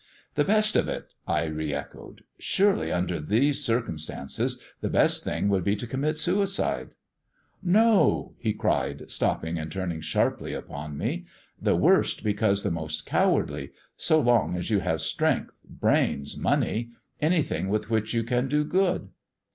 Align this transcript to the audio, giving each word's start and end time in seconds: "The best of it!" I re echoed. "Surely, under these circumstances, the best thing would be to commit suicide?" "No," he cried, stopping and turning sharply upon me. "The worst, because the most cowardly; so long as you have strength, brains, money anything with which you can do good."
"The 0.33 0.43
best 0.43 0.75
of 0.75 0.87
it!" 0.89 1.13
I 1.27 1.43
re 1.43 1.75
echoed. 1.75 2.23
"Surely, 2.39 2.91
under 2.91 3.19
these 3.19 3.63
circumstances, 3.63 4.59
the 4.81 4.89
best 4.89 5.23
thing 5.23 5.47
would 5.49 5.63
be 5.63 5.75
to 5.75 5.85
commit 5.85 6.17
suicide?" 6.17 6.95
"No," 7.61 8.33
he 8.39 8.51
cried, 8.51 9.11
stopping 9.11 9.59
and 9.59 9.71
turning 9.71 10.01
sharply 10.01 10.55
upon 10.55 10.97
me. 10.97 11.25
"The 11.61 11.75
worst, 11.75 12.23
because 12.23 12.63
the 12.63 12.71
most 12.71 13.05
cowardly; 13.05 13.73
so 13.95 14.19
long 14.19 14.57
as 14.57 14.71
you 14.71 14.79
have 14.79 15.01
strength, 15.03 15.59
brains, 15.69 16.35
money 16.35 16.89
anything 17.21 17.69
with 17.69 17.91
which 17.91 18.11
you 18.15 18.23
can 18.23 18.47
do 18.47 18.63
good." 18.63 19.09